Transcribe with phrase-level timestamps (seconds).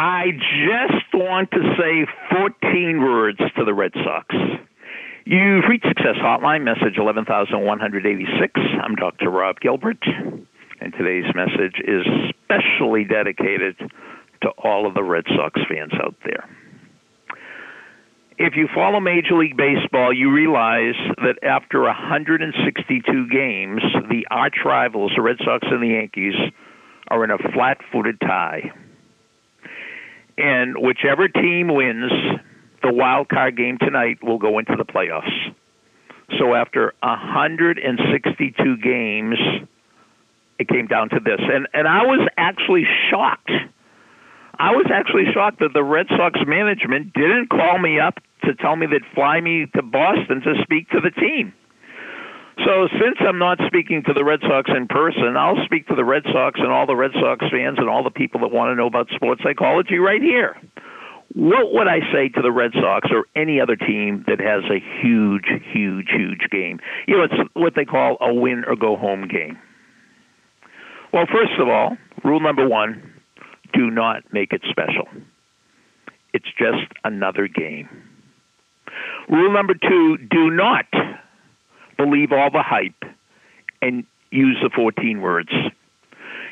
[0.00, 4.34] I just want to say 14 words to the Red Sox.
[5.26, 8.60] You've reached Success Hotline, message 11186.
[8.82, 9.28] I'm Dr.
[9.28, 10.02] Rob Gilbert,
[10.80, 13.76] and today's message is specially dedicated
[14.40, 16.48] to all of the Red Sox fans out there.
[18.38, 25.12] If you follow Major League Baseball, you realize that after 162 games, the arch rivals,
[25.14, 26.36] the Red Sox and the Yankees,
[27.08, 28.72] are in a flat footed tie.
[30.40, 32.10] And whichever team wins
[32.82, 35.30] the wild card game tonight will go into the playoffs.
[36.38, 39.36] So after 162 games,
[40.58, 41.40] it came down to this.
[41.40, 43.50] And and I was actually shocked.
[44.58, 48.76] I was actually shocked that the Red Sox management didn't call me up to tell
[48.76, 51.52] me they'd fly me to Boston to speak to the team.
[52.64, 56.04] So since I'm not speaking to the Red Sox in person, I'll speak to the
[56.04, 58.74] Red Sox and all the Red Sox fans and all the people that want to
[58.74, 60.56] know about sports psychology right here
[61.34, 64.80] what would I say to the Red Sox or any other team that has a
[65.00, 66.80] huge, huge, huge game?
[67.06, 69.58] You know, it's what they call a win or go home game.
[71.12, 73.12] Well, first of all, rule number one
[73.72, 75.06] do not make it special.
[76.32, 77.88] It's just another game.
[79.28, 80.86] Rule number two do not
[82.04, 83.04] believe all the hype
[83.82, 85.50] and use the 14 words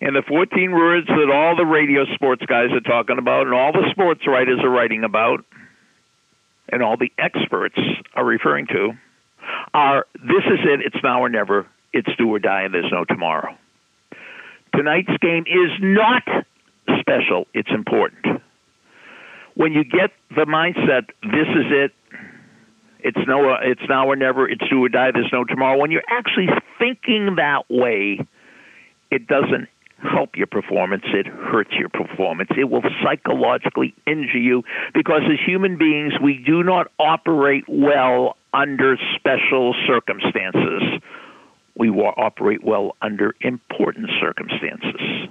[0.00, 3.72] and the 14 words that all the radio sports guys are talking about and all
[3.72, 5.44] the sports writers are writing about
[6.68, 7.78] and all the experts
[8.14, 8.90] are referring to
[9.72, 13.04] are this is it, it's now or never, it's do or die, and there's no
[13.04, 13.56] tomorrow.
[14.74, 16.22] Tonight's game is not
[17.00, 18.42] special, it's important.
[19.54, 21.92] When you get the mindset, this is it,
[23.04, 25.78] it's no, uh, it's now or never, it's do or die, there's no tomorrow.
[25.78, 28.18] When you're actually thinking that way,
[29.10, 29.68] it doesn't
[30.02, 32.50] help your performance, it hurts your performance.
[32.56, 34.62] It will psychologically injure you
[34.94, 40.82] because as human beings, we do not operate well under special circumstances.
[41.76, 45.28] We operate well under important circumstances.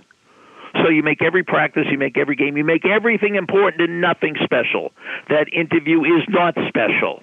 [0.81, 4.36] So you make every practice, you make every game, you make everything important and nothing
[4.44, 4.92] special.
[5.30, 7.22] That interview is not special.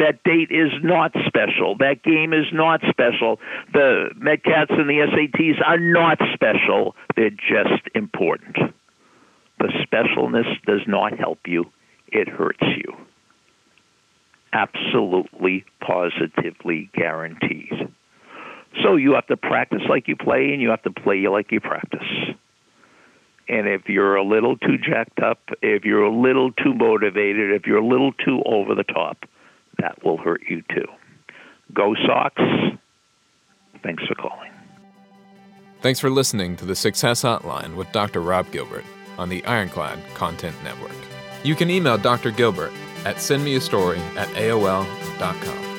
[0.00, 1.76] That date is not special.
[1.76, 3.38] That game is not special.
[3.74, 6.96] The MCATs and the SATs are not special.
[7.16, 8.56] They're just important.
[9.58, 11.66] The specialness does not help you,
[12.08, 12.96] it hurts you.
[14.54, 17.92] Absolutely, positively guaranteed.
[18.82, 21.60] So you have to practice like you play, and you have to play like you
[21.60, 22.08] practice.
[23.50, 27.66] And if you're a little too jacked up, if you're a little too motivated, if
[27.66, 29.26] you're a little too over the top,
[29.82, 30.86] that will hurt you too.
[31.72, 32.34] Go Sox.
[33.82, 34.50] Thanks for calling.
[35.80, 38.20] Thanks for listening to the Success Hotline with Dr.
[38.20, 38.84] Rob Gilbert
[39.18, 40.92] on the Ironclad Content Network.
[41.42, 42.30] You can email Dr.
[42.30, 42.72] Gilbert
[43.06, 45.69] at sendmeastory at AOL.com.